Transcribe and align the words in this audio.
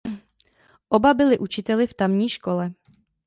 Oba 0.89 1.13
byli 1.13 1.37
učiteli 1.37 1.87
v 1.87 1.93
tamní 1.93 2.29
škole. 2.29 2.71